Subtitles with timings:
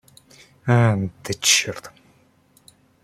[0.75, 1.91] А, да, черт!